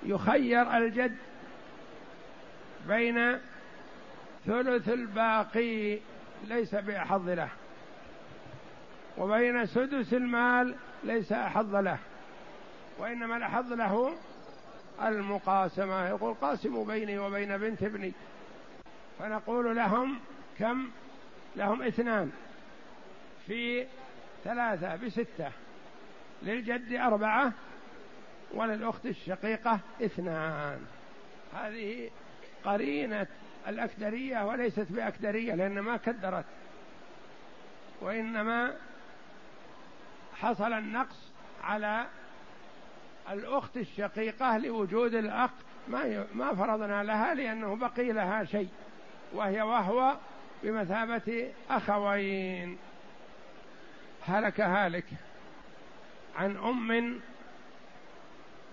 يخير 0.03 0.77
الجد 0.77 1.17
بين 2.87 3.39
ثلث 4.45 4.89
الباقي 4.89 5.99
ليس 6.47 6.75
بأحظ 6.75 7.29
له 7.29 7.49
وبين 9.17 9.65
سدس 9.65 10.13
المال 10.13 10.75
ليس 11.03 11.31
أحظ 11.31 11.75
له 11.75 11.97
وإنما 12.97 13.37
الأحظ 13.37 13.73
له 13.73 14.13
المقاسمة. 15.01 16.07
يقول 16.07 16.33
قاسموا 16.33 16.85
بيني 16.85 17.17
وبين 17.19 17.57
بنت 17.57 17.83
ابني. 17.83 18.11
فنقول 19.19 19.75
لهم 19.75 20.19
كم؟ 20.59 20.89
لهم 21.55 21.81
اثنان. 21.81 22.31
في 23.47 23.85
ثلاثة 24.43 24.95
بستة. 24.95 25.51
للجد 26.43 26.93
أربعة 26.93 27.51
وللأخت 28.53 29.05
الشقيقة 29.05 29.79
اثنان. 30.01 30.85
هذه 31.53 32.09
قرينة 32.65 33.27
الأكدرية 33.67 34.45
وليست 34.45 34.87
بأكدرية 34.89 35.55
لأن 35.55 35.79
ما 35.79 35.97
كدرت. 35.97 36.45
وإنما 38.01 38.73
حصل 40.35 40.73
النقص 40.73 41.31
على 41.63 42.05
الأخت 43.33 43.77
الشقيقة 43.77 44.57
لوجود 44.57 45.13
الأخ 45.13 45.49
ما 45.87 46.25
ما 46.33 46.55
فرضنا 46.55 47.03
لها 47.03 47.33
لأنه 47.33 47.75
بقي 47.75 48.11
لها 48.11 48.43
شيء 48.45 48.69
وهي 49.33 49.61
وهو 49.61 50.15
بمثابة 50.63 51.51
أخوين. 51.69 52.77
هلك 54.27 54.61
هالك 54.61 55.05
عن 56.35 56.57
أم 56.57 57.19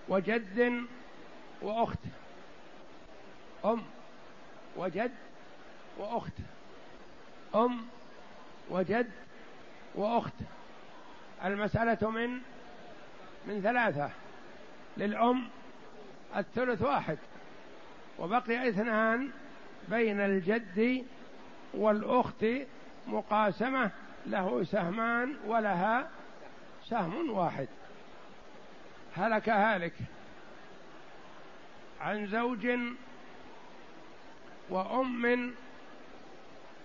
وجد 0.07 0.83
وأخت. 1.61 1.99
أم 3.65 3.83
وجد 4.75 5.11
وأخت. 5.97 6.33
أم 7.55 7.85
وجد 8.69 9.11
وأخت. 9.95 10.33
المسألة 11.45 12.09
من 12.09 12.39
من 13.47 13.61
ثلاثة. 13.61 14.09
للأم 14.99 15.47
الثلث 16.35 16.81
واحد 16.81 17.17
وبقي 18.19 18.69
اثنان 18.69 19.29
بين 19.89 20.19
الجد 20.19 21.05
والأخت 21.73 22.45
مقاسمة 23.07 23.91
له 24.25 24.63
سهمان 24.63 25.35
ولها 25.47 26.09
سهم 26.85 27.29
واحد. 27.29 27.67
هلك 29.15 29.49
هالك 29.49 29.93
عن 32.01 32.27
زوج 32.27 32.67
وأم 34.69 35.53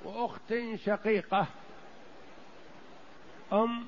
وأخت 0.05 0.55
شقيقة 0.75 1.47
أم 3.53 3.87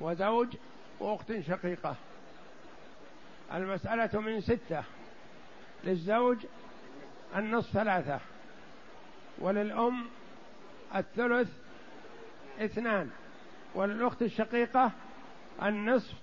وزوج 0.00 0.56
وأخت 1.00 1.40
شقيقة. 1.40 1.96
المسألة 3.54 4.20
من 4.20 4.40
ستة 4.40 4.82
للزوج 5.84 6.46
النصف 7.36 7.72
ثلاثة 7.72 8.20
وللأم 9.38 10.06
الثلث 10.94 11.48
اثنان 12.60 13.10
وللأخت 13.74 14.22
الشقيقة 14.22 14.92
النصف 15.62 16.14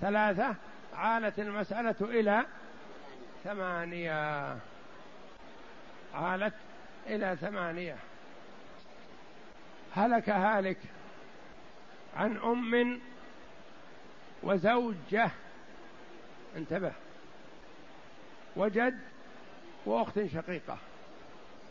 ثلاثة. 0.00 0.54
عالت 0.94 1.38
المسألة 1.38 1.94
إلى 2.00 2.46
ثمانية. 3.44 4.56
عالت 6.14 6.54
إلى 7.06 7.36
ثمانية. 7.40 7.96
هلك 9.94 10.30
هالك 10.30 10.78
عن 12.16 12.36
أم 12.36 13.00
وزوجة 14.42 15.30
انتبه. 16.56 16.92
وجد 18.56 18.98
وأخت 19.86 20.24
شقيقة. 20.26 20.78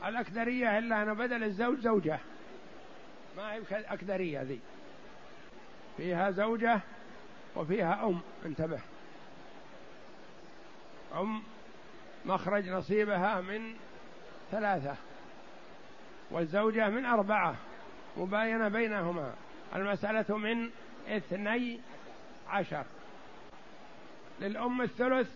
الأكدرية 0.05 0.77
إلا 0.77 1.03
أنا 1.03 1.13
بدل 1.13 1.43
الزوج 1.43 1.79
زوجة. 1.79 2.19
ما 3.37 3.53
هي 3.53 3.61
أكدرية 3.71 4.41
ذي. 4.41 4.59
فيها 5.97 6.31
زوجة 6.31 6.79
وفيها 7.55 8.05
أم. 8.05 8.19
انتبه. 8.45 8.79
أم 11.15 11.43
مخرج 12.25 12.69
نصيبها 12.69 13.41
من 13.41 13.75
ثلاثة 14.51 14.95
والزوجة 16.31 16.89
من 16.89 17.05
أربعة 17.05 17.55
مباينة 18.17 18.67
بينهما. 18.67 19.33
المسألة 19.75 20.37
من 20.37 20.69
اثني 21.07 21.79
عشر. 22.49 22.85
للأم 24.39 24.81
الثلث 24.81 25.29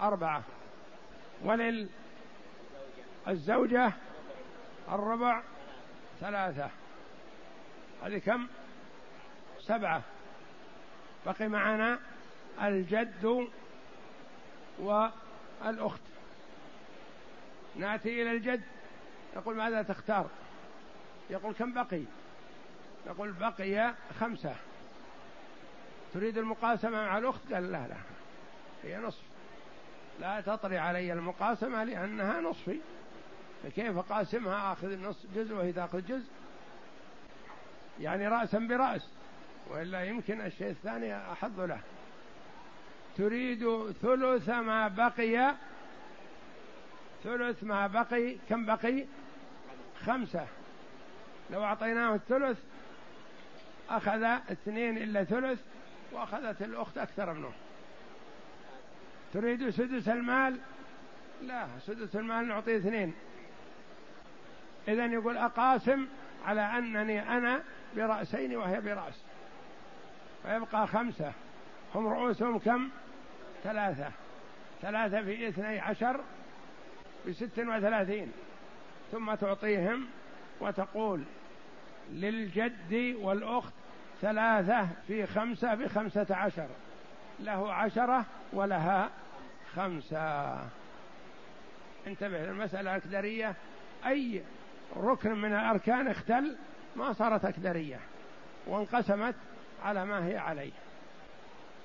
أربعة 0.00 0.42
ولل 1.42 1.88
الزوجة 3.28 3.92
الربع 4.88 5.42
ثلاثة. 6.20 6.70
هذه 8.04 8.18
كم؟ 8.18 8.46
سبعة. 9.60 10.02
بقي 11.26 11.48
معنا 11.48 11.98
الجد 12.62 13.48
والأخت. 14.78 16.00
نأتي 17.76 18.22
إلى 18.22 18.30
الجد. 18.30 18.62
يقول 19.36 19.56
ماذا 19.56 19.82
تختار؟ 19.82 20.26
يقول 21.30 21.54
كم 21.54 21.72
بقي؟ 21.72 22.02
يقول 23.06 23.32
بقي 23.32 23.94
خمسة. 24.20 24.54
تريد 26.14 26.38
المقاسمة 26.38 26.90
مع 26.90 27.18
الأخت؟ 27.18 27.52
قال 27.52 27.72
لا 27.72 27.86
لا 27.88 27.96
هي 28.84 28.98
نصف. 28.98 29.22
لا 30.20 30.40
تطري 30.40 30.78
علي 30.78 31.12
المقاسمة 31.12 31.84
لأنها 31.84 32.40
نصفي. 32.40 32.80
فكيف 33.64 33.96
أقاسمها؟ 33.98 34.72
آخذ 34.72 34.98
نصف 35.02 35.26
جزء 35.34 35.54
وهي 35.54 35.72
تأخذ 35.72 36.06
جزء. 36.06 36.28
يعني 38.00 38.28
رأسا 38.28 38.58
برأس 38.58 39.08
وإلا 39.70 40.04
يمكن 40.04 40.40
الشيء 40.40 40.70
الثاني 40.70 41.32
أحظ 41.32 41.60
له. 41.60 41.80
تريد 43.16 43.92
ثلث 44.02 44.48
ما 44.48 44.88
بقي 44.88 45.54
ثلث 47.24 47.64
ما 47.64 47.86
بقي 47.86 48.36
كم 48.48 48.66
بقي؟ 48.66 49.04
خمسة. 50.06 50.46
لو 51.50 51.64
أعطيناه 51.64 52.14
الثلث 52.14 52.58
أخذ 53.90 54.22
اثنين 54.22 54.98
إلا 54.98 55.24
ثلث 55.24 55.60
وأخذت 56.12 56.62
الأخت 56.62 56.98
أكثر 56.98 57.32
منه. 57.32 57.52
تريد 59.32 59.70
سدس 59.70 60.08
المال؟ 60.08 60.58
لا 61.42 61.66
سدس 61.86 62.16
المال 62.16 62.48
نعطيه 62.48 62.76
اثنين. 62.76 63.14
إذا 64.88 65.06
يقول 65.06 65.36
أقاسم 65.36 66.06
على 66.46 66.60
أنني 66.60 67.36
أنا 67.36 67.62
برأسين 67.96 68.56
وهي 68.56 68.80
برأس. 68.80 69.22
فيبقى 70.42 70.86
خمسة. 70.86 71.32
هم 71.94 72.06
رؤوسهم 72.06 72.58
كم؟ 72.58 72.88
ثلاثة. 73.64 74.10
ثلاثة 74.82 75.22
في 75.22 75.48
اثني 75.48 75.78
عشر 75.78 76.20
بست 77.28 77.58
وثلاثين. 77.58 78.32
ثم 79.12 79.34
تعطيهم 79.34 80.06
وتقول 80.60 81.22
للجد 82.12 83.16
والأخت 83.20 83.72
ثلاثة 84.20 84.88
في 85.06 85.26
خمسة 85.26 85.74
بخمسة 85.74 86.26
عشر. 86.30 86.66
له 87.40 87.72
عشرة 87.72 88.24
ولها 88.52 89.10
خمسة. 89.74 90.54
انتبه 92.06 92.44
المسألة 92.44 92.96
أكدرية. 92.96 93.54
أي 94.06 94.42
ركن 94.96 95.38
من 95.38 95.52
الأركان 95.52 96.08
اختل 96.08 96.56
ما 96.96 97.12
صارت 97.12 97.44
أكدرية 97.44 98.00
وانقسمت 98.66 99.34
على 99.84 100.04
ما 100.04 100.26
هي 100.26 100.38
عليه. 100.38 100.72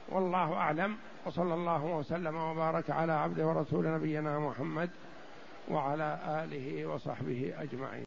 والله 0.10 0.54
أعلم. 0.54 0.98
وصلى 1.26 1.54
الله 1.54 1.86
وسلم 1.86 2.36
وبارك 2.36 2.89
على 2.89 3.12
عبده 3.12 3.48
ورسول 3.48 3.88
نبينا 3.88 4.39
محمد 4.39 4.89
وعلى 5.67 6.19
آله 6.43 6.86
وصحبه 6.86 7.54
أجمعين. 7.60 8.02